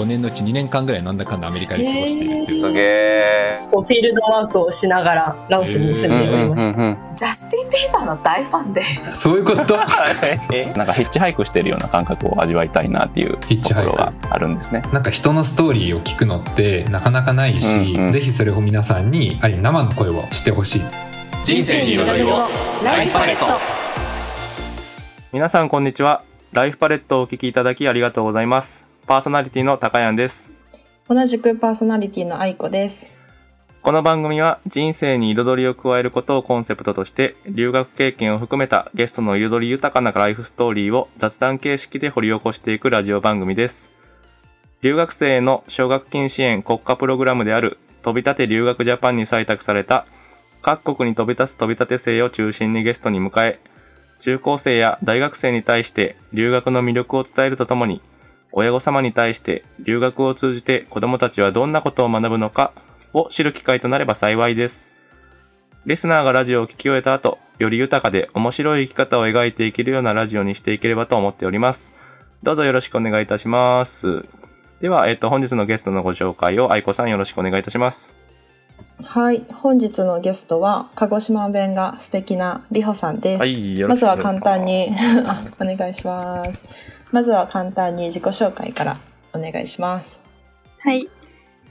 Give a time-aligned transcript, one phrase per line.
[0.00, 2.60] 5年のうち2年間ぐらいなんだかんだアメリカで過ごしているっていう。
[2.60, 3.58] すげえ。
[3.70, 7.14] こうフィールドワークをしながらラオスに住んでおりました。
[7.14, 8.82] ジャスティン・ビーバーの大ファンで
[9.14, 9.76] そういうこと？
[9.76, 14.82] なんかヒッチハイクしてるような感覚を味わいたいなっていうヒッチハイクところがあるんですね。
[14.92, 20.82] なんか人のストーリーを聞くのってなかなかないし、うんうんぜひそれを皆さんにある意味生の声をしてほしい
[21.44, 22.48] 人生に彩りを
[22.84, 23.46] ライフパレット
[25.32, 26.22] 皆さんこんにちは。
[26.52, 28.89] ライフパレットをお聞きいただきありがとうございます。
[29.10, 30.52] パーソナリティの高谷です。
[31.08, 33.12] 同じくパーソナリティの愛子です。
[33.82, 43.90] この番組は人生に彩りを加えることをコンセプトとして留学経験を含めたゲストの彩り豊かなライフストーリーを雑談形式で掘り起こしていくラジオ番組です。
[44.80, 50.06] 留学生への奨学金支援国家プログラムである飛び立て留学ジャパンに採択された
[50.62, 53.58] 各国に飛び立つ飛び立て生を中心にゲストに迎え
[54.20, 58.00] 中高生や大学生に対して留学の魅力を伝えるとともに
[58.52, 62.72] 親御様に対して留学を通じて子供たちはどんなことを学ぶのか
[63.12, 64.92] を知る機会となれば幸いです。
[65.86, 71.94] リスナーがラジオを聞き終えた後、より豊かで面白い生き方を描いていけるようなラジオにしていければと思っております。
[72.42, 74.24] どうぞよろしくお願いいたします。
[74.80, 78.14] では、えっ、と、本日のゲストのご紹介を愛子さんよろしくお願いいたします。
[79.04, 83.40] はい、本日のゲストは鹿児島弁が素敵なりほさんです。
[83.40, 84.88] はいまずは簡単に
[85.26, 86.64] あお願いします。
[87.12, 88.96] まずは簡単に自己紹介から
[89.32, 90.24] お願いします。
[90.78, 91.08] はい。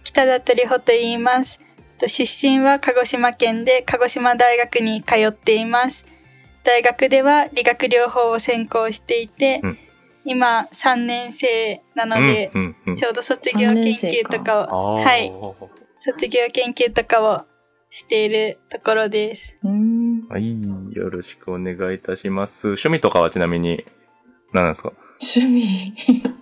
[0.03, 1.59] 北田鳥穂と言います。
[1.99, 6.05] と出身は鹿児島県で鹿児島大学に通っています。
[6.63, 9.77] 大学では理学療法を専攻していて、うん
[10.25, 12.95] 今3年生なので、うん、うん、うん。
[12.95, 15.31] ちょうど卒業研究とかを、はい、
[16.01, 17.45] 卒業研究とかを
[17.89, 19.55] しているところです。
[20.29, 20.61] はい、
[20.93, 22.67] よろしくお願いいたします。
[22.67, 23.85] 趣味とかはちなみに、
[24.53, 24.91] 何なんですか？
[25.19, 25.93] 趣味。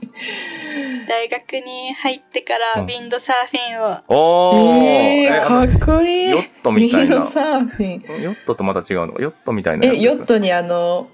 [1.07, 4.83] 大学に入ってからうんウィンドサーフィンを、おー
[5.25, 6.29] えー、かあっこいい。
[6.31, 7.87] ヨットみたいなミノサーフィ
[8.19, 8.21] ン。
[8.21, 9.19] ヨットとまた違うの？
[9.19, 10.13] ヨットみたいなえ、ですか？
[10.15, 11.07] ヨットにあの、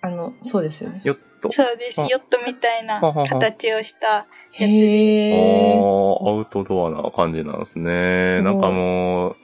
[0.00, 1.00] あの、そうですよね。
[1.04, 1.50] ヨット。
[1.50, 4.24] そうです、うんヨットみたいな形をしたや
[4.58, 5.36] つです。
[5.36, 8.22] おーアウトドアな感じなんですね。
[8.24, 9.36] すごいなんかもう、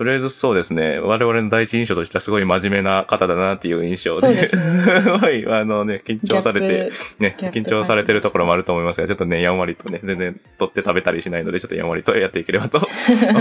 [0.00, 0.98] とりあえずそうですね。
[0.98, 4.16] 我々の第一印象としてはすごい真面目な方だなっていう印象で。
[4.16, 4.62] そうですね
[5.12, 5.46] はい。
[5.46, 12.80] あのね、緊張されて、ね、緊張されてるところもあると思いますが、ちょっとね、やんわりとね、全然取って食べたりしないので、ちょっとやんわりとやっていければと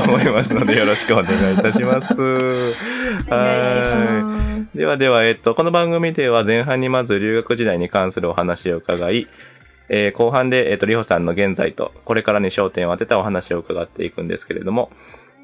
[0.03, 2.21] 思いますので、 よろしくお願いいたします。
[2.21, 2.73] は
[4.75, 4.77] い。
[4.77, 9.29] ではでは、えっと、この番組では前半にまず留学時代に関するお話を伺い、
[9.87, 14.91] えー後半で、えっと、りほさんの現在と、これからに焦点を当てたお話を伺っていくんですけれども、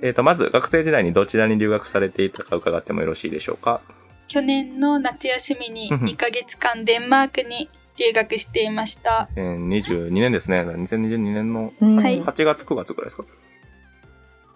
[0.01, 3.81] えっと、まず学生時代にどちらに留学されていたか伺ってもよろしいでしょうか？
[4.27, 9.27] 去年の夏休みにうんうん2ヶ月間デンマークに留学していました。
[9.35, 10.61] 2022年ですね。
[10.61, 13.25] 2022年のうんはい8月、9月くらいですか？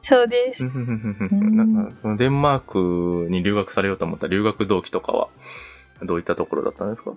[0.01, 0.63] そうです。
[0.63, 2.59] なんかそのデンマー
[3.25, 5.27] クに留学されようと思った留学動機とかは、
[6.03, 7.11] どういったところだったんですか？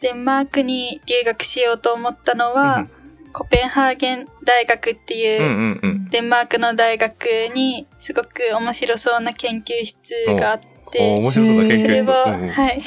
[0.00, 2.90] デンマークに留学しようと思ったのは、うん
[3.32, 5.80] コペンハーゲン大学っていう。
[6.10, 10.60] デンマークの大学にすごく面白そうな研究室があっ
[10.92, 11.82] て、面白そうな研究室。
[11.82, 12.06] それを、
[12.50, 12.82] はい。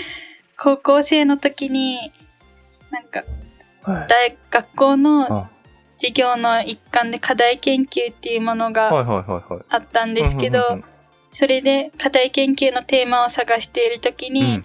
[0.58, 2.12] 高校生の時に、
[2.90, 3.20] なんか、
[3.82, 5.50] はい大学校のあ
[5.96, 8.88] 授業の一環で課題研究っていうものはいが。
[9.68, 10.80] あったんですけど、
[11.30, 14.64] それで課題研究のテーマを探している時に、うん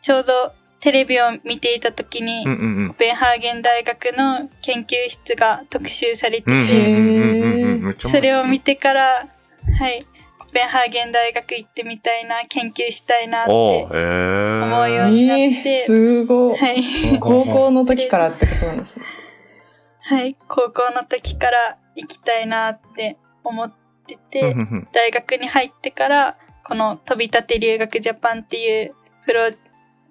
[0.00, 2.88] ちょうどテレビを見ていた時に、うんうんうん。
[2.88, 9.28] コペンハーゲン大学の研究室が特集されてて、それを見てから、
[9.78, 10.06] はい、
[10.38, 16.58] コペンハーゲン大学行ってみたいな、研究したいなって思うようになって、えー、すごい。
[16.58, 19.06] はい、高校の時からってことなんですね。
[20.00, 23.72] はい、高校の時から行きたいなって思っ
[24.06, 24.54] てて、
[24.92, 28.94] 大学に入ってから、この飛び立て留学ジャパンっていう
[29.26, 29.50] プロ、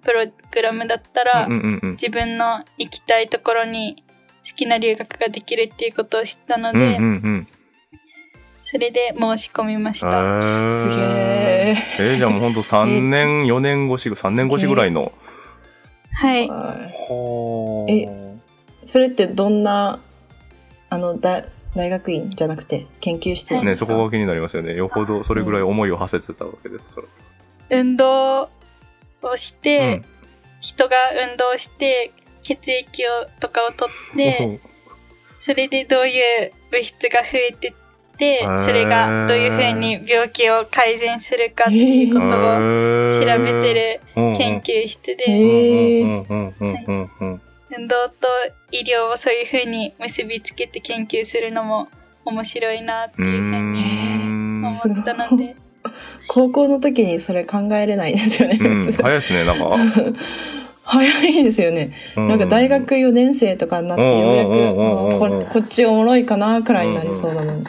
[0.08, 4.02] プログラムだったら、うんうんうん自分の行きたいところに
[4.48, 7.04] 好きな留学ができるっていうことを知ったので、うんうんう
[7.40, 7.48] ん
[8.62, 10.08] それで申し込みました。
[10.08, 11.76] へーすげえ。
[11.98, 15.12] えーじゃあもうほんと3年、4年越し、3年越しぐらいの。
[16.12, 16.48] はい。
[16.48, 18.38] はえ
[18.84, 20.00] それってどんな、
[20.90, 21.44] あの、だ
[21.74, 24.74] 大学院じゃなくて研究室なんね、ですか、そこが気になりますよね。
[24.74, 27.06] よほどそれぐらい思いを馳せてたわけですから。
[27.70, 28.50] 運動
[29.22, 30.04] をして、うん。
[30.60, 30.96] 人が
[31.30, 32.12] 運動して、
[32.42, 34.60] 血液をとかを取って、
[35.38, 37.72] それでどういう物質が増えてっ
[38.16, 42.30] て、それがどういうふうに病気を改善するかっていうことを
[43.20, 44.00] 調べてる
[44.36, 45.24] 研究室で、
[47.70, 48.26] 運動と
[48.72, 51.88] 医療をそういう風に結びつけて研究するのも
[52.24, 53.80] 面白いなってういうふうに
[54.60, 54.64] ん。
[54.64, 55.54] 思ったので、
[56.28, 58.58] 高校の時にそれ考えれないですよね。
[58.60, 59.76] うん、早いですね、なんか。
[60.84, 61.92] 早いですよね。
[62.16, 67.64] なんか大学4年生とかになってようやくここっちおもろいかなくらいになりそうなのに。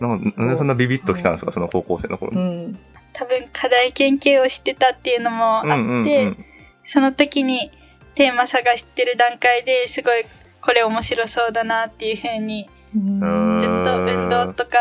[0.00, 2.32] なんかなんでそんなビビッときたんですか、その高校生の頃？
[2.32, 2.66] うに。
[2.66, 2.78] ん。
[3.14, 6.44] 多分課題研究をしてたっていうのもあって、うんうんうん
[6.86, 7.70] その時に
[8.14, 10.26] テーマ探してる段階ですごい
[10.60, 14.78] これ面白そうだなっていう風にうんずっと運動とか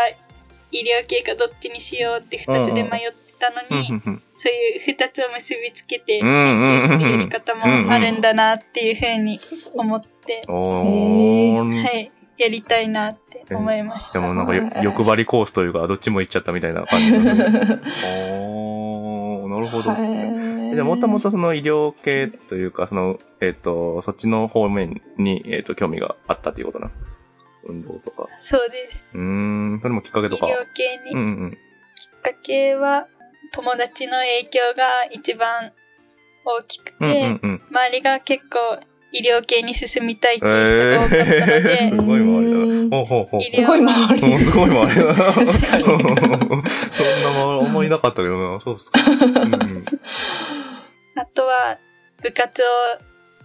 [0.73, 3.87] 医療系かどっちにしようって二つで迷ってたのに、
[4.37, 9.37] そういう二つを結びつけて研究するやり方もあるんだなっていう風に
[9.75, 14.19] 思って、はい、やりたいなって思いました。
[14.19, 17.43] でもなんかよ欲張りコースというか、どっちも行っちゃったみたいな感じなんで。
[18.05, 20.81] おー、なるほどですね。
[20.81, 27.05] もともとその医療系というか、その、えっ、と、そっちの方面に、えっ、と、興味があったということなんですか？
[27.67, 28.27] 運動とか。
[28.39, 29.03] そうです。
[29.13, 30.45] うーん、それもきっかけ医とか。
[30.47, 31.51] 療系にうんうん。
[31.51, 31.55] き
[32.17, 33.07] っかけは
[33.53, 35.71] 友達の影響が一番
[36.45, 37.61] 大きくて、うんうんうん。
[37.69, 38.79] 周りが結構
[39.11, 42.97] 医療系に進みたいっていう人が多かったので、え ーすごい周りうんだ。
[42.97, 43.43] ほうほうほう。
[43.43, 44.31] すごい周り。
[44.33, 45.13] うんすごい周りだな。
[45.13, 48.59] 確かにそんな思いなかったけどな。
[48.59, 48.99] そうですか。
[49.41, 49.85] うん
[51.15, 51.77] あとは
[52.23, 52.65] 部活を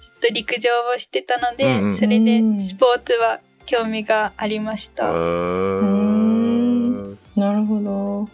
[0.00, 5.04] ずっと陸上をしてたので、うんうんそれでスポーツは興味がありました。
[5.04, 7.90] へーなるほど。
[7.90, 8.28] も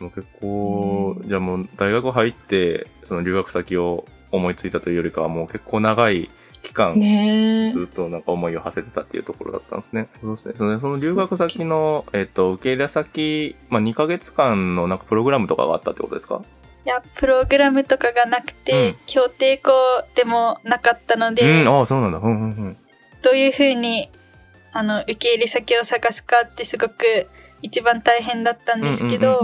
[0.00, 6.28] う結構、じゃあもう大学入って、その留学先を思いついたというよりかはもう結構長い
[6.62, 7.00] 期間。
[7.00, 10.08] ずっとなんか思いを馳せてたっていうところだったんですね。
[10.20, 10.54] そうですね。
[10.56, 16.42] そのその留学先の、えっと、受け入れ先、まあ2ヶ月間のなんかプログラムとかがあったってことですか？
[16.84, 19.70] いや、プログラムとかがなくて、うん協定校
[20.16, 22.18] でもなかったので、うん、ああ、そうなんだ。
[22.18, 22.76] うんうんうん。
[23.22, 24.10] どういうふうに、
[24.72, 27.28] あの、受け入れ先を探すかってすごく
[27.60, 29.40] 一番大変だったんですけど、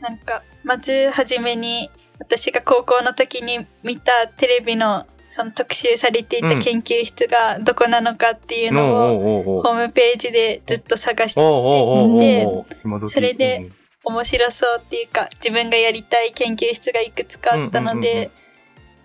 [0.00, 12.20] なんか、まずはじめに、私が高校の時に見たテレビの、その特集されていた研究室がどこなのかっていうのを、ホームページでずっと探して、おうおうおうおう。
[12.20, 13.70] でおう今時それで
[14.04, 18.30] 面白そうっていうか、自分がやりたい研究室がいくつかあったので、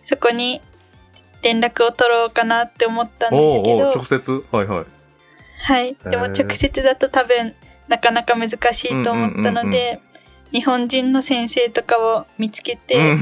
[0.01, 0.61] そこに
[1.43, 4.43] 連絡を取ろうかなって思ったんですけど直接。
[4.51, 4.85] はいはい。
[5.59, 5.95] はい。
[6.03, 7.53] でも直接だと多分
[7.87, 10.01] なかなか難しいと思ったので、
[10.51, 13.21] 日本人の先生とかを見つけて、 自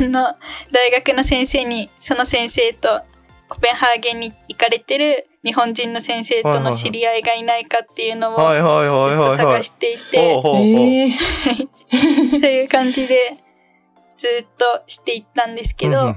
[0.00, 0.36] 分の
[0.72, 3.02] 大学の先生に、その先生と
[3.48, 8.44] コペンハーゲンに行かれてる日本人の先生との知り合いがいないかっていうのをずっ
[9.36, 9.36] と。
[9.36, 13.36] 探していて、 そういう感じで
[14.16, 16.14] ずっとしていったんですけど、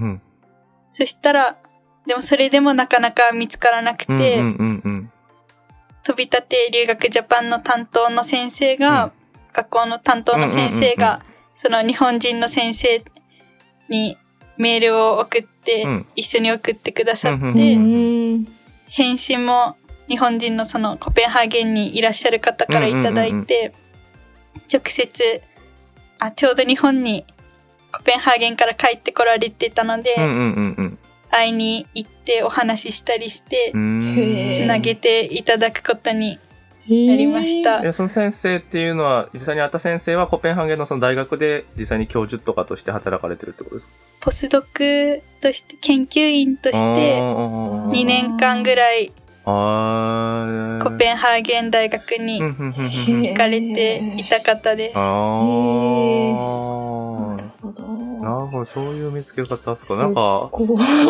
[0.92, 1.58] そしたら、
[2.06, 5.12] でもそれでもなかなか見つからなくて、うんうんうんうん。
[6.04, 9.12] 飛び立て留学ジャパンの担当の先生が、うん。
[9.54, 11.22] 学校の担当の先生うんうんうんが、
[11.56, 13.04] その日本人の先生
[13.90, 14.18] に
[14.58, 16.06] メールを送って、うん。
[16.16, 17.66] 一緒に送ってくださって、うんうんうう
[18.38, 18.42] ん。
[18.42, 18.48] ん。
[18.88, 19.76] 返信も
[20.08, 23.74] 日本人のそのコペンハーゲンにいらっしゃる方からいただいて、
[24.74, 25.42] 直接、
[26.20, 27.26] あ、ちょうど日本に
[27.94, 30.98] コペンハーゲンから帰ってこられてたので、うんうんうんうん
[31.32, 33.76] 会いに行ってお話ししたりしてつ
[34.68, 36.40] なげていただくことに
[36.88, 37.82] やなりました。
[37.86, 43.94] えその先生っていうのは、実際に会った先生はコペンハーゲンのその大学で実際に教授とかとして働かれてるってことですか？
[44.20, 49.14] ポスドクとして、研究員として、2 2年間ぐらい
[49.46, 54.96] あコペンハーゲン大学に行かれていた方です。
[57.62, 57.84] ほど。
[57.84, 59.76] なるほど、そういう見つけ方ですか。
[59.76, 60.68] すなんか、そう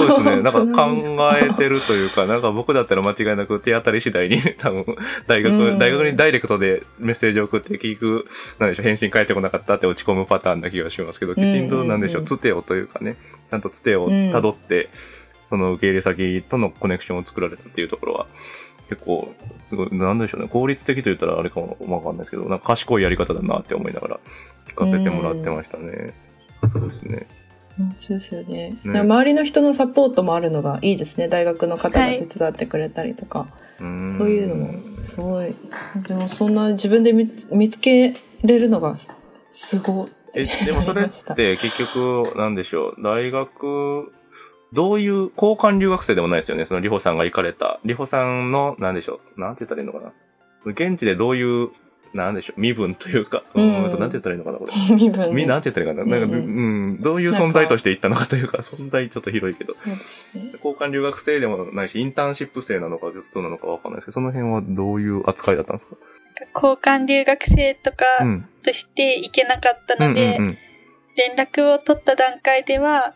[0.07, 0.41] ですね。
[0.41, 4.85] なんか考えてるというか、なんか僕だったら間違いなく手当たり次第に、 多分、
[5.27, 8.25] 大学、うん大学にダイレクトでメッセージを送って聞く、
[8.59, 13.15] なんでしょう、返信返ってこなかったって落ち込むパターンな気がしますけど、きちんとなんでしょう、うんつてをというかね、
[13.49, 14.89] ちゃんとつてを辿って、
[15.43, 18.27] その受け入れ先とのコネクションを作られたっていうところは、
[18.89, 24.19] 結構、すごい、なんでしょうね、効率的と言ったらあれかもわかんないですけど、なんか賢いやり方だなって思いながら
[24.67, 26.13] 聞かせてもらってましたね。
[26.69, 27.27] そうですね。
[27.79, 28.75] うんそうですよね。
[28.83, 31.27] ね周りの人のサポートもあるのがいいですね。
[31.27, 33.47] 大学の方が手伝ってくれたりとか。
[33.79, 35.55] うんそういうのもすごい。
[36.07, 38.13] でもそんな自分で見見つけ
[38.43, 39.11] れるのがす
[39.49, 40.09] すごい。
[40.35, 44.13] え、でもそれって結局、なんでしょう、大学、
[44.71, 46.65] どういう、交換留学生でもないですよね。
[46.65, 47.79] そのリホさんが行かれた。
[47.83, 50.13] リホさんの、なんでしょう、なんて言ったらいいのかな？
[50.71, 51.69] 現地でどういう
[52.13, 54.71] なんでしょう、身分というか、ううんなんて言ったらいいのかな、これ。
[54.95, 56.17] 身分み、ねなんて言ったらいいかな。
[56.19, 59.71] なんか、ううんん、どういう存在としていったのかというか、 存在ちょっと広いけど。
[59.71, 60.51] そうですね。
[60.55, 65.95] 交換留学生でもないし、インターンシップ生なのか、どうなのかわかんないですけど、その辺はどういう扱いだったんですか？
[66.55, 68.45] 交換留学生とかうん。
[68.63, 70.57] として行けなかったうんので、うんうん
[71.17, 73.13] 連絡を取った段階では、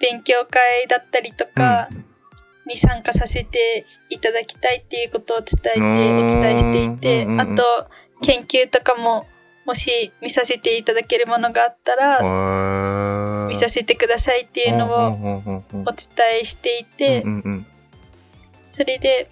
[0.00, 1.90] 勉強会だったりとか
[2.66, 7.62] に参加させていただきたいっていうことを伝えて、うんお伝えしていてあと、
[8.22, 9.26] 研究とかも、
[9.64, 17.24] もし見させていただけるものがあったら、見させてくださいっていうのををお伝えしていて
[18.70, 19.30] それで、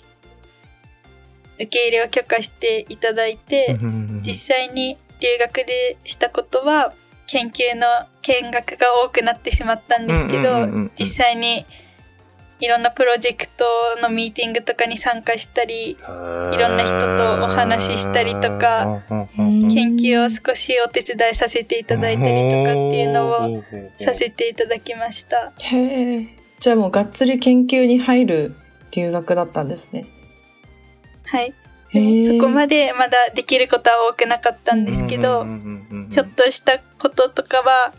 [1.55, 6.93] 受け入れを許可していただいて、うん実際に留学でしたことは、
[7.27, 7.87] 研究の
[8.23, 10.67] 見学が多くなってしまったんですけど
[10.99, 11.67] 実際に
[12.59, 13.65] いろんなプロジェクト
[14.01, 23.65] のミーティングとかに参加したり、いろんな人とお話ししたりとか、うん研究を少しお手伝いさせていただいたりとかっていうのを
[24.01, 25.53] させていただきました。
[25.59, 26.29] へえ。
[26.59, 28.55] じゃあもうがっつり研究に入る
[28.93, 30.07] 留学だったんですね。
[31.27, 31.53] はい。
[31.93, 35.47] そこまでまだできることは多くなかったんですけど、
[36.11, 37.95] ちょっとしたこととかは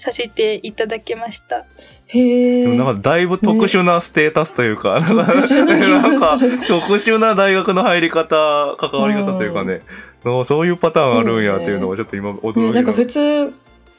[0.00, 1.66] させていただきました。
[2.06, 2.76] へえ。
[2.76, 9.82] なんかだいぶ特殊なステータスというか、なんか特殊なんか特殊な大学の入り方、関わり方というかね、
[10.24, 13.52] あそういうパターンあるんやっていうのをちょっと今驚きねなんか普通、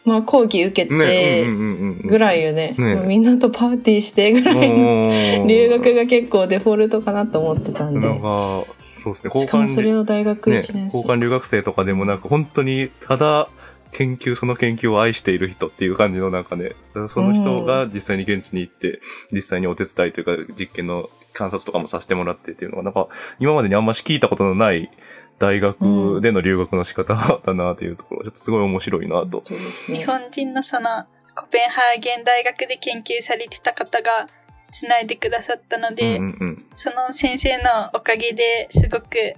[0.03, 2.74] まあ講義受けねてうんうんうんうんぐらいよね。
[2.79, 8.00] ねみんなとパーティーしてぐらいのうん留学が結構デフォルトかなと思ってたんで。
[8.00, 10.98] なんか、そうですね、しかもそれを大学ね、1年生。
[10.98, 13.48] 交換留学生とかでもなんか本当にただ
[13.94, 16.76] 研究、その研究を愛している人っていう感じのなんかね、
[17.10, 23.08] その人が実際に現地に行って、実際にお手伝いというか実験の観察とかもさせてもらってっていうのがなんか
[23.40, 24.92] 今までにあんまし聞いたことのない
[25.40, 29.44] 大学での留学の仕方だなっていうところ、ちょっとすごい面白いなと。
[29.46, 29.98] そうですね。
[29.98, 31.06] 日本人のその
[31.36, 34.28] コペンハーゲン大学で研究されてた方が
[34.72, 36.66] つないでくださったのうんで、うんうん。
[36.76, 39.34] その先生のおかげですごく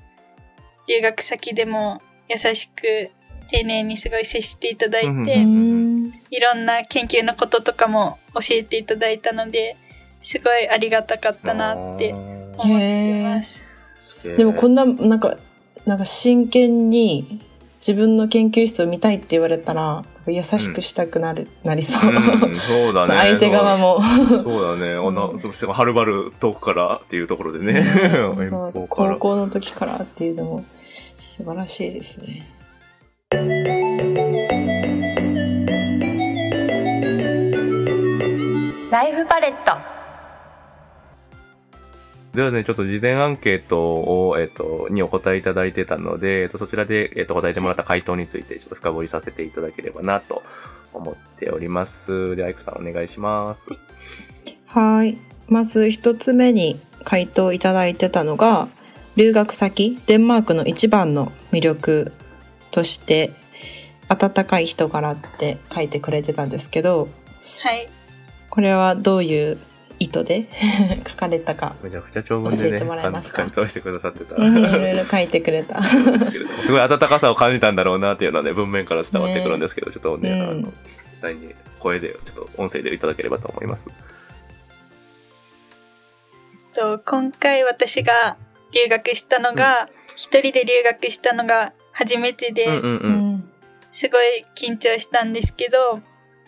[0.88, 3.12] 留学先でも優しく
[3.54, 5.10] 丁寧にすごい接していただいて。
[5.10, 9.78] いろんな研究のこととかも教えていただいたので、
[10.24, 13.64] すごいありがたかったなって思っています。
[14.24, 15.38] でもこんな、なんか、
[15.86, 17.42] なんか真剣に
[17.78, 22.12] 自分な研究室を見たいって言われたら、優しくしたくなる、なりそう。
[22.12, 23.16] うんそうだね。
[23.16, 24.02] 相手側も。
[24.02, 24.94] そうだね。
[24.98, 27.84] あの、そうしてはるばる遠くからっていうところでね。
[28.50, 30.66] そう高校の時からっていうのも
[31.18, 32.48] 素晴らしいですね。
[38.92, 39.76] ライフパレット
[42.36, 50.44] ではね、ちょっと事前アンケートを、えっ、と、にお答えいただいてたので、えっ、と、そちらで、えっ、と、答えてもらった回答について、ちょっと深掘りさせていただければなと
[50.94, 52.36] 思っております。
[52.36, 53.72] では、アイクさんお願いします。
[54.68, 55.18] はい。
[55.48, 58.68] まず一つ目に回答いただいてたのが、
[59.16, 62.12] 留学先、デンマークの一番の魅力
[62.74, 63.32] として、
[64.10, 67.08] 温かい人柄って書いてくれてたんですけど、
[67.62, 67.88] はい。
[68.50, 69.58] これはどういう
[70.00, 70.48] 意図で
[71.08, 73.44] 書かれたか、めちゃくちゃ長文でね、教えてもらえますか？
[73.44, 74.36] 感想してくださってた。
[74.36, 75.80] うんいろいろ書いてくれた。
[75.80, 75.86] で
[76.64, 80.74] すごい温かさを感じたんだろうなっていうのはね、文面から伝わってくるんですけど、ちょっとね、うんあの、
[81.12, 83.88] 実際に声で、ちょっと音声でいただければと思います。
[86.76, 88.36] と今回私が
[88.72, 93.34] 留学したのが、一人で留学したのが初めてで、うんうんううん。
[93.36, 93.50] ん。
[93.92, 96.02] すごい緊張したんですけど、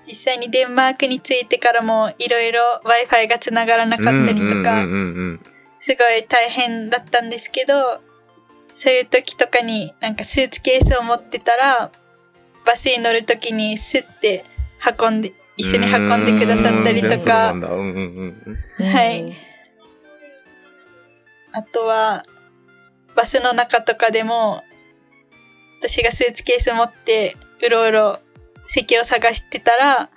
[0.07, 4.85] 実際にデンマークに着いてからもいろいろ Wi-Fi が繋がらなかったりとか
[5.81, 8.01] すごい大変だったんですけど、
[8.75, 11.91] そういう時とかになんかスーツケースを持ってたら、
[12.65, 14.45] バスに乗る時にスッて
[14.99, 19.35] 運んで、一緒に運んでくださったりとか、うんうんうんうんうんはい
[21.53, 22.25] あとは、
[23.15, 24.63] バスの中とかでも、
[25.87, 28.19] 私がスーツケース持って、うろうろ
[28.67, 30.09] 席を探してたら、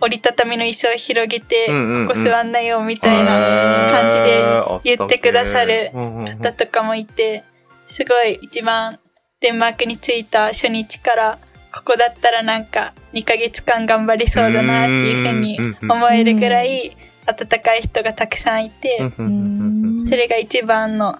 [0.00, 2.06] 折りたたみの椅子を広げて、うんうんうん。
[2.06, 7.44] ここ座んなよ、みたいな感じで言ってくださる方とかもいて、
[7.88, 8.98] すごい一番
[9.40, 11.38] デンマークに着いた初日から、
[11.74, 20.06] ここだったらなんか2ヶ月間頑張れそうだなっていうふうに思えるぐらい温かい人がたくさんいて、うん。
[20.06, 21.18] それが一番の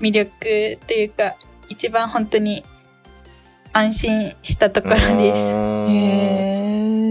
[0.00, 1.36] 魅力というか、
[1.68, 2.64] 一番本当に
[3.72, 5.08] 安心したところです。
[5.10, 5.14] へ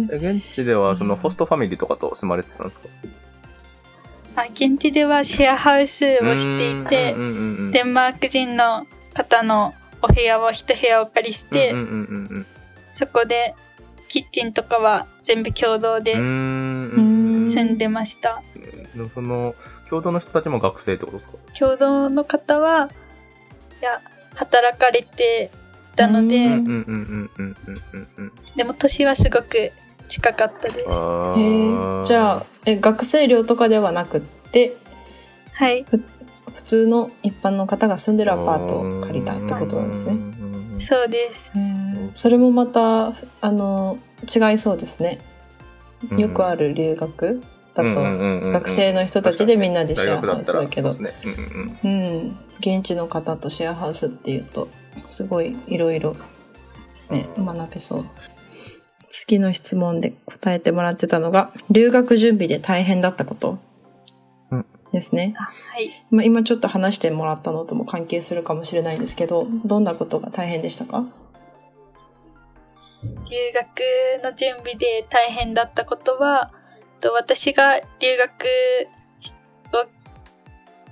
[0.09, 0.37] ー。
[0.39, 2.87] 現地ではそのホストファミリーとかと住まれてたんですか？
[4.35, 11.73] あ現地ではシェアハウスをしていてデンマーク人の方のお部屋を一部屋お借りして、
[12.93, 13.55] そこで
[14.07, 18.41] キッチンとかは全部共同で住んでました。
[18.55, 19.55] でその、
[19.89, 21.37] 共同の人たちも学生ってことですか？
[21.57, 22.89] 共同の方は、
[23.81, 24.01] いや、
[24.35, 25.51] 働かれて
[25.97, 26.49] ったので、
[28.55, 29.71] でも年はすごく
[30.07, 30.79] 近かったです。
[30.79, 34.77] えー、じゃあえ学生寮とかではなくって、
[35.53, 35.85] はい、
[36.53, 40.13] 普通の一般の方が住んでるアパートを借りたってことなんですね。
[40.79, 43.07] そうです、えー、それもまた
[43.41, 45.19] あの違いそうですね。
[46.15, 47.41] よくある留学
[47.73, 48.01] だと、
[48.51, 54.67] 学生の人たちでみんなでシェアハウスだけど、うん、現地の方とシェアハウスっていうと。
[55.05, 56.15] すごいいろいろ
[57.09, 58.05] ね学べそう。
[59.09, 63.59] 次の質問で答えてもらってたのが留学準備で大変だったこと
[64.51, 64.65] うん。
[64.91, 65.89] ですね、はい。
[66.11, 71.03] まあ、今ちょっと話してもらったのとも関係するかもしれないんですけどどんなことが大変でしたか？
[73.03, 76.51] 留学の準備で大変だったことは、
[76.99, 78.45] と私が留学
[79.19, 79.33] し
[79.73, 79.87] を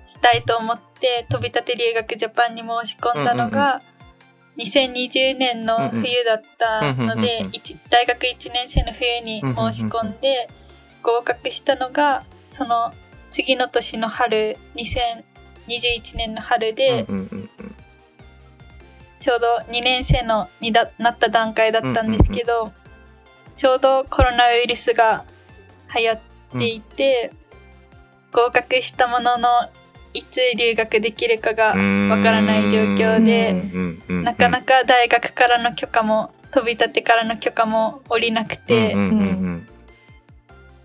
[0.07, 3.81] したいと思って飛び立て留学ジャパンに申し込んだのが、
[4.57, 10.49] 2020年の冬だったのうんうんでうんうん、一大学1年生の冬に申し込んで、
[11.03, 12.93] 合格したのが、その
[13.29, 17.49] 次の年の春、2021年の春で、うんうんうん
[19.17, 22.71] ちょうど2年生のにだなった段階だったんですけど、
[23.55, 25.25] ちょうどコロナウイルスが
[25.97, 26.19] 流行っ
[26.59, 27.33] ていて、
[28.31, 29.49] 合格したものの
[30.15, 32.09] いつ留学できるかがうん。
[32.09, 33.53] わからない状況で、
[34.07, 38.95] なかなか大学からの許可も飛び立てからの許可も下りなくて、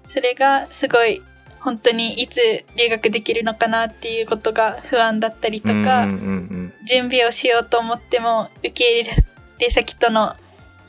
[0.08, 1.22] それがすごい
[1.60, 2.40] 本当にいつ
[2.76, 6.06] 留学できるのかなっていうことが不安だったりとか、
[6.86, 9.10] 準備をしようと思っても受け入
[9.58, 10.34] れ先との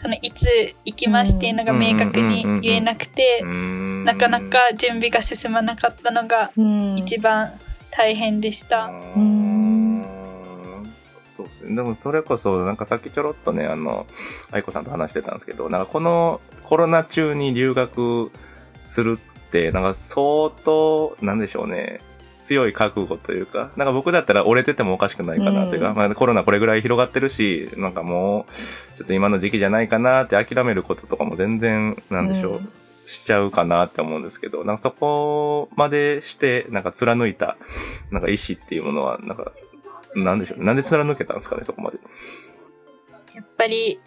[0.01, 0.47] そのいつ
[0.83, 4.03] 行きますっていうのが明確に言えなくてう、ん。
[4.03, 6.97] なかなか準備が進まなかったのがうん。
[6.97, 7.51] 一番
[7.91, 8.87] 大変でした。
[8.87, 10.05] ん
[11.23, 11.75] そうですね。
[11.75, 14.05] でもそれこそ、なんかさっきちょろっとね、あの、
[14.51, 18.31] 愛子さんと話してたんですけど、なんかこのコロナ中に留学
[18.83, 22.01] するって、なんか相当、なんでしょうね、
[22.41, 25.95] 強い覚悟というか、なんか僕だったら折れててもおかしくないかなというか、うん。
[25.95, 32.80] まあコロナこれぐらい広がってるし、なんかもう、ちょっと今の時期じゃないかなって諦めることとかも全然、なんでしょう、うん
[33.11, 37.57] しちゃうかなって思うんですけど、なんかそこまでして、なんか貫いた、
[38.11, 39.51] なんか意志っていうものは、なんか、
[40.15, 40.65] なんでしょうね。
[40.65, 41.99] なんで貫けたんですかね、そこまで。
[43.35, 43.99] やっぱり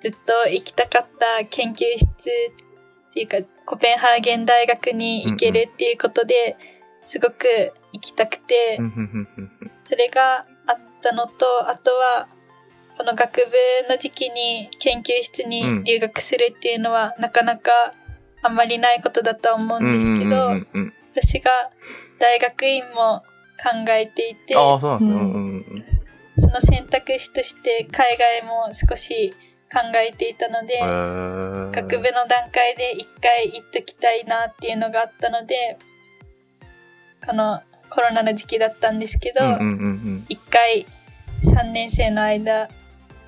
[0.00, 6.56] ずっと行きたかった研究室っていうかコペンハーゲン大学に行けるっていうことで
[7.04, 12.26] すごく行きたくて、うんうんうんうんそれがあったのと、あとは、
[12.96, 17.92] この学部の時期に研究室に留学するっていうのは、なかなか
[18.44, 21.70] あんまりないことだとは思うんですけど、うんうんうん私が
[22.18, 23.22] 大学院も
[23.62, 29.32] 考えていて、その選択肢として海外も少し
[29.72, 30.80] 考えていたので、
[31.72, 35.78] 学部の段階で一回行っときたいなっていうのがあったので、
[37.24, 40.84] このコロナの時期だったんですけど、うんうんうん一回
[41.44, 42.68] 3年生の間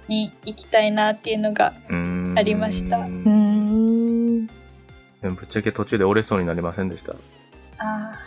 [0.08, 2.98] に行きたいなっていうのが、うんありました。
[2.98, 3.24] うん。
[3.24, 3.45] うん
[5.26, 7.14] でもぶっちゃけ途中で折れそうになりませんでした？
[7.78, 8.20] あ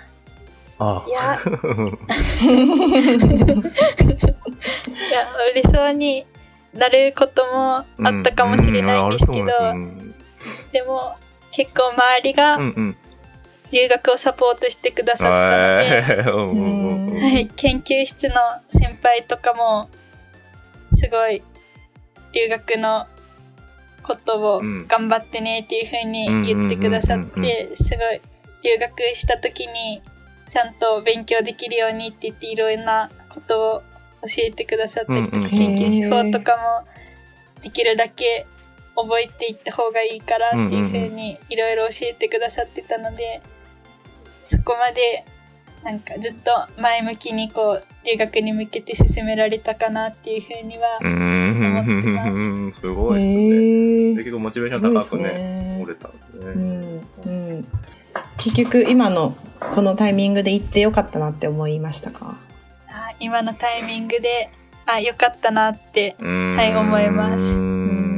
[0.79, 1.21] ああ、いや、い
[5.11, 6.25] や、売れそうに
[6.73, 7.85] なることもあ
[8.21, 9.45] ったかもしれないんですけど、
[10.73, 11.15] でも
[11.51, 12.59] 結構周りが。
[13.71, 18.33] 留学をサポートしてくださったので、はい、研究室の
[18.67, 19.87] 先輩とかも、
[20.95, 21.43] すごい、
[22.33, 23.05] 留学の
[24.09, 24.87] ことをうん。
[24.87, 28.21] 頑張ってねっていう風に言ってくださって、すごい、
[28.63, 30.01] 留学した時に、
[30.51, 33.83] ちゃんと勉強できるようにって言って、いろんなことを
[34.23, 38.45] 教えてくださったりとか、研究手法とかも、できるだけ
[38.95, 43.41] 覚えていった方がいいからっていう風に、いろいろ教えてくださってたので、
[44.47, 45.25] そこまで
[45.83, 51.07] なんかずっと前向きにこう留学に向けて進められたかなっていうふうにはうー
[52.67, 54.15] ん、すごいですね。
[54.15, 56.61] 結局モチベーション高くね、ね折れたんですうね。
[56.61, 57.67] んうん
[58.37, 62.37] 結局今のこのタイミングで行ってよかったなって思いましたか？
[62.87, 64.49] あ今のタイミングで
[64.85, 68.08] あよかったなってははい思いますん。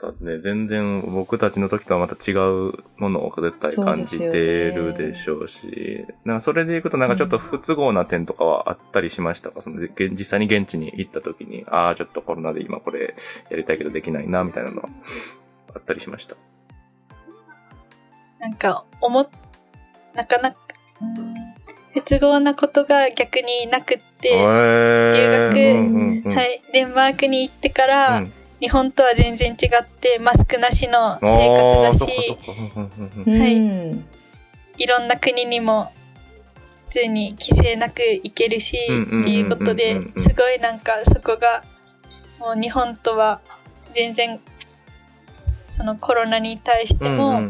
[0.00, 0.38] まったね。
[0.38, 13.14] 全然僕たちの時とはまた違うものを絶対感じてるでしょうし、なんかそれでいくとなんかちょっと不都合な点とかはあったりしましたか、そのげ実際に現地に行った時に、ああ、ちょっとコロナで今これ
[13.50, 14.88] やりたいけどできないな、みたいなのは
[15.74, 16.36] あったりしました？
[18.40, 19.28] なんか、思っ、
[20.14, 20.58] なかなか、
[21.00, 21.34] うん
[21.90, 26.36] 不都合なことが逆になくって、留学うんうん、。
[26.36, 32.36] はいい、デンマークに行ってから、うん日本とは全然違って、マスクなしの生活あだし、
[33.26, 34.82] はい。
[34.82, 35.92] いろんな国にも、
[36.88, 38.78] 普通に規制なく行けるし、っ
[39.24, 41.62] ていうことですごいなんかそこが、
[42.40, 43.40] もう日本とは
[43.90, 44.40] 全然、
[45.66, 47.42] そのコロナに対しても、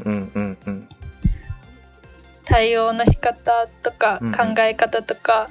[2.45, 5.49] 対応の仕方とか考え方とか、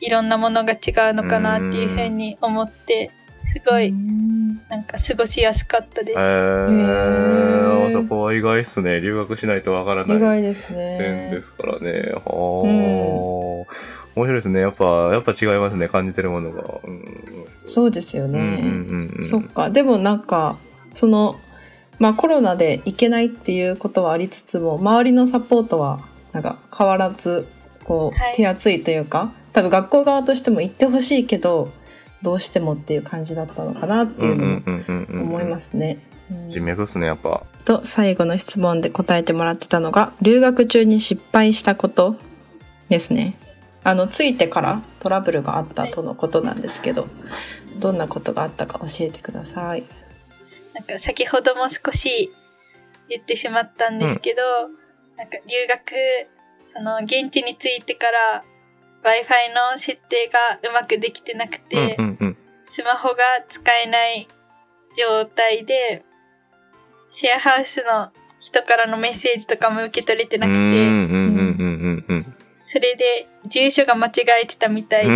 [0.00, 3.12] いろんなものが違うのかなっていうふうに思って、
[3.52, 6.18] すごいなんか過ごしやすかったです。
[6.18, 9.00] えへー、ーそこは意外っすね。
[9.00, 11.42] 留学しないとわからない意外です点ねで。
[11.42, 12.12] すからね。
[12.14, 14.60] はあ、面白いですね。
[14.60, 15.88] やっぱ、やっぱ違いますね。
[15.88, 16.62] 感じてるものが。
[16.82, 17.04] うん、
[17.64, 18.38] そうですよね。
[18.38, 19.68] うんうんうんうんそっか。
[19.68, 20.56] でもなんか、
[20.90, 21.38] その、
[21.98, 26.00] まあコロナで行けないっていうことはありつつも、周りのサポートは、
[26.32, 27.46] なんか変わらず、
[27.84, 31.70] こう、はい手厚いというか、多分学校側としても行ってほしいけど、
[32.22, 34.60] どうしてもっていう感じだったのかなっていうの
[35.18, 35.98] も思いますすね。
[36.30, 37.42] うん人脈っすね、やっぱ。
[37.66, 42.16] と最後の質問で答えてもらってたのが留学中に失敗したこと
[42.88, 43.36] ですね
[43.84, 47.06] あのついてからトラブルがあったとのことなんですけど
[47.78, 49.84] どんなことがあったか教えてください
[50.74, 52.32] なんか先ほども少し
[53.12, 54.42] 言ってしまったんですけど、
[55.16, 55.94] なんか留学、
[56.72, 58.44] その現地に着いてから
[59.04, 62.11] Wi-Fi の設定がうまくできてなくて、うんうんうん。
[62.74, 63.16] スマホが
[63.50, 64.26] 使えない
[64.96, 66.02] 状態で、
[67.10, 70.58] シェアハウスの人からのメッセージとかも受け取れてなくて、
[72.64, 74.10] それで住所が間違
[74.42, 75.10] えてたみたいで、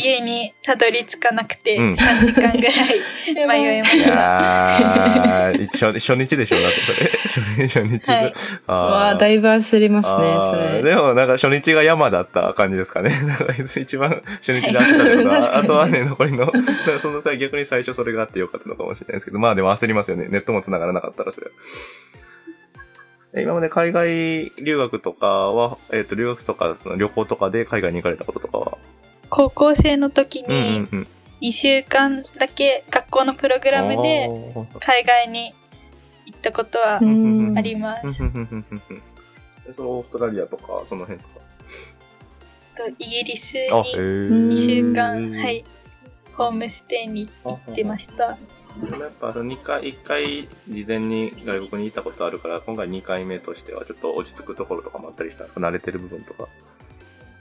[0.00, 2.74] 家にたどり着かなくてうん3時間ぐらい
[3.48, 4.10] 迷いまいした。
[4.10, 7.10] やー、初初日でしょ、だってそれ。
[7.24, 8.14] 初日、初日が。
[8.14, 8.32] はい
[8.66, 13.10] あわあーだいぶ焦りますねあそれーでもなんか初日が山だった感じですかね。
[13.22, 16.52] なんか一番初日であってたけど、確かにあとはね、残りの、
[17.00, 20.26] その際逆に最初それがあってよかったのかもしれないですけど、まあでも焦りますよね。
[20.28, 21.48] ネットも繋がらなかったらそれ
[23.42, 28.78] 今まで海外留学とかは、えっ、と、留学とか旅行とかで海外に行かれたこととかは？
[29.30, 31.06] 高校生の時うんにうんうん。
[31.40, 34.28] 2週間だけ学校のプログラムで
[34.80, 35.52] 海外に
[36.26, 38.24] 行ったことはうんあります。
[38.24, 41.40] オーストラリアとか、その辺ですか？
[42.76, 45.64] とイギリスにー2週間、はい、
[46.34, 48.36] ホームステイに行ってました。
[48.80, 55.44] でもやっぱあの2回、1回事前に外国に行ったことあるから、今回2回目としてはちょっと落ち着くところとかもあったりした？
[55.44, 56.48] んですか慣れてる部分とか。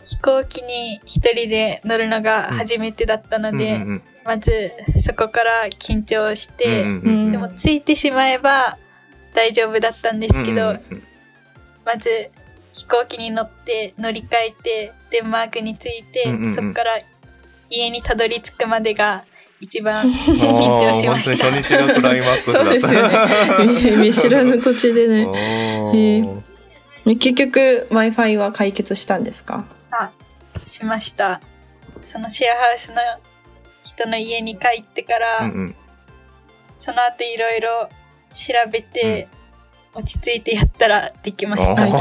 [0.09, 7.31] 飛行機に一人で乗るのが初めてだったので、うんうんまずそこから緊張しうんて、うんうんうん。
[7.31, 8.77] でも着いてしまえば
[9.33, 11.03] 大丈夫だったんですけど、うんうんうん。
[11.83, 12.29] まず
[12.73, 16.55] 飛行機に乗って乗り換えてデンマークに着いて、うんうんうん。
[16.55, 16.99] そこから
[17.71, 19.23] 家にたどり着くまでが
[19.61, 21.45] 一番 緊張しました。
[21.45, 22.65] 本当に初日がクライマックスだった。
[22.65, 23.17] そうですよね。
[23.97, 26.29] 見見知らぬ土地でね
[27.17, 29.65] 結局 w i f i は解決したんですか？
[29.91, 30.11] あ、
[30.67, 31.41] しました。
[32.11, 32.97] そのシェアハウスの
[33.83, 35.75] 人の家に帰ってから、うんうん。
[36.79, 37.89] その後いろいろ
[38.33, 39.27] 調べて、
[39.93, 41.87] 落ち着いてやったらできました。
[41.87, 41.95] ずっ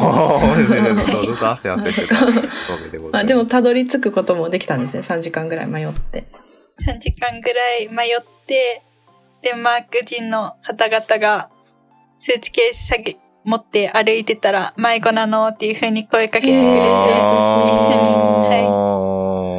[3.13, 5.03] あ でもたどり着くこともできたんですね。
[5.03, 6.25] 3時間ぐらい迷って。
[6.87, 8.83] 3時間ぐらい迷って、
[9.43, 11.51] デンマーク人の方々が
[12.17, 13.17] スーツケース下げ
[13.49, 17.07] 持って歩いてたら迷子なのっていう風に声かけてくれて、あ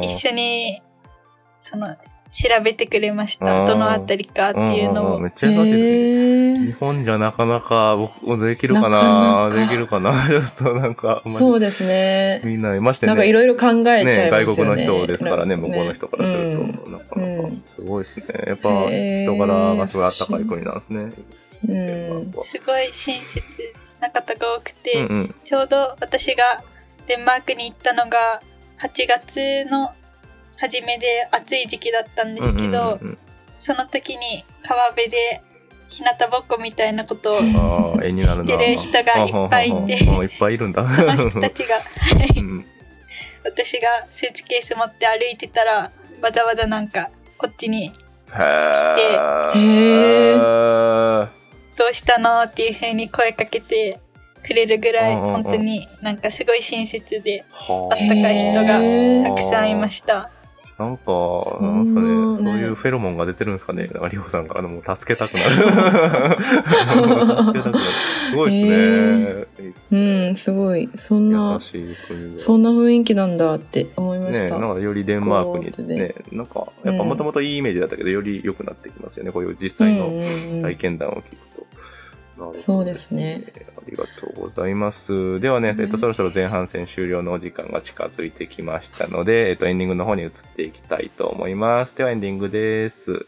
[0.00, 0.04] ー。
[0.04, 0.80] 一緒に、
[1.64, 1.96] その、
[2.30, 3.66] 調べてくれました。
[3.66, 5.18] どのあたりかっていうのを。
[5.18, 5.28] め。
[5.28, 5.82] っちゃ優しいです。
[5.82, 6.66] ね。
[6.66, 9.56] へ日本じゃなかなか僕もできるかななかなか。
[9.60, 10.12] できるかな。
[10.28, 12.42] ちょっとなんか、そうですね。
[12.44, 13.08] みんな、ましてね。
[13.08, 14.30] なんかいろいろ考えちゃいますよね。
[14.30, 16.46] ね、外国の人ですからね、向こうの人からすると。
[16.46, 16.92] うん。
[16.92, 17.42] なかなか。
[17.42, 17.60] うん。
[17.60, 18.26] すごいですね。
[18.46, 21.10] やっぱ人柄がすごいあったかい国なんですね。
[21.68, 22.32] うん。
[22.42, 23.42] すごい親切
[24.12, 25.34] な方が多くて、うんうん。
[25.44, 26.62] ちょうど私が
[27.06, 28.40] デンマークに行ったのが
[28.80, 29.92] 8月の
[30.56, 33.18] 初めで暑い時期だったんですけど、うんうんうん
[33.60, 35.42] その時に川辺で
[35.90, 37.36] 日向ぼっこみたいなことを。
[37.36, 38.00] し
[38.46, 40.88] てる人がいっぱいいていっぱいいるんだ。
[40.88, 41.80] その人たちが、は
[42.34, 42.64] いうん
[43.44, 47.90] 私がスーツケース持って歩いてたら、わざわざなんか、こっちにへ
[49.58, 51.39] へー。
[51.80, 53.98] どうしたのっていう風に声かけて
[54.44, 60.30] くれるぐらい、うんうんうん本当になんかすごい親切で、はあったかい人がたくさんいました。
[60.80, 63.86] なんか、そなんですかね、うねそういうフェロモンが出てるんですかね。
[63.88, 66.40] なんか、りほさんからもう助けたくなる。
[66.42, 67.78] 助けたくなる。
[68.30, 69.66] すごいですね。
[69.66, 70.88] いいですうねん、すごい。
[70.94, 72.36] そんな優、しい国が。
[72.36, 74.58] そんな雰囲気なんだって思いまねした。
[74.58, 79.32] なんかよりデンマークにこうね、なんか、やっぱもともといいイメージだったけど、より良くなってきますよね。
[79.32, 80.08] こういう実際の
[80.62, 81.49] 体験談を聞く
[82.54, 83.44] そうですね。
[83.76, 85.40] ありがとうございます。
[85.40, 91.96] ではね、えっと、そろそろ前半戦終了のお時間が近づいてきましたので、えっと、エンディングの方に移っていきたいと思います。
[91.96, 93.26] ではエンディングです。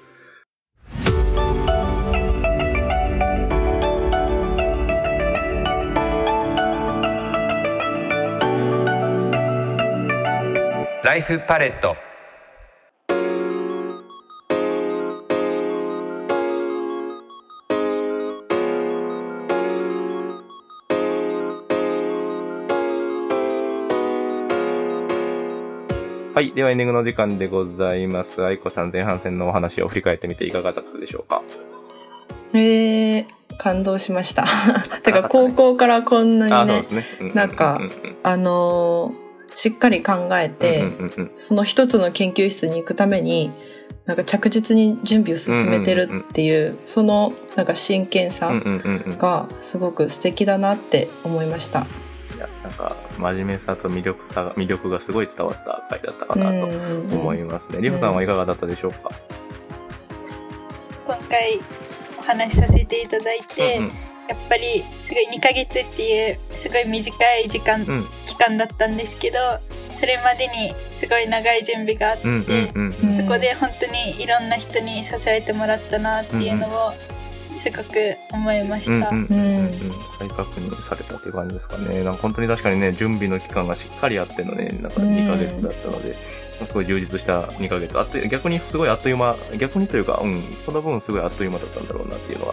[11.05, 11.95] ライフパレット
[26.35, 26.53] はい。
[26.53, 28.43] ではエンディングの時間でございます。
[28.45, 31.43] 愛子さん、前半戦のお話を振り返ってみていかがだったでしょうか？
[32.55, 33.27] へー、
[33.59, 34.45] 感動しました。
[35.05, 36.83] てか、高校からこんなあ、にね
[37.35, 39.23] なんかうんうんあのー
[39.55, 43.51] しっかり考えて、うんうんうんその一つの研究室に行くために、
[44.07, 51.81] なんか着実に準備を進めてるっていう、そのなんか真剣さうんうんうんうんがすごく素敵だなって思いました。
[51.81, 51.87] いや、
[52.63, 56.67] なんか、真面目さと魅力さが、魅力がすごい伝わった回だったかなと
[57.17, 57.81] 思いますね。
[57.81, 59.11] りほさんはいかがだったでしょうか？
[61.07, 61.59] 今回
[62.19, 63.91] お話しさせていただいて、うんうん。
[64.29, 68.05] やっぱりすごい2ヶ月っていうすごい短い時間、うん。
[68.25, 69.37] 期間だったんですけど
[69.99, 73.27] それまでにすごい長い準備があって、うんうんうんうん。
[73.27, 76.93] そこで本当にいろんな人に支えてもらったなっていうのを
[77.63, 79.09] すごく思いました。
[79.11, 79.71] うんうんうんうん
[80.19, 82.03] 再確認されたっていう感じですかね。
[82.03, 86.15] なんか本当に確かにね、準備の期間がしっかりあってのね、なんか2ヶ月だったので、
[86.67, 87.99] すごい充実した2ヶ月。
[87.99, 92.53] あっと逆にすごいあっという間、逆にというか、うん、その分すごいあっという間だったんだろうなっていうのが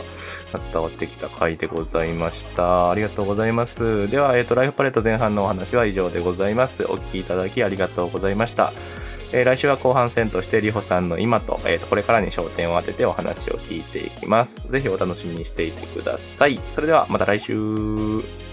[0.71, 2.91] 伝わってきた回でございました。
[2.91, 4.09] ありがとうございます。
[4.09, 6.83] では、えっ、と、ライフパレット前半のお話は以上でございます。
[6.83, 8.73] お聞きいただきありがとうございました。
[9.31, 14.69] えー来週は後半戦としてりほさんの今と,、えーとこれからに焦点を当ててお話を聞いていきます。
[14.71, 16.59] ぜひお楽しみにしていてください。
[16.71, 18.48] それではまた来週。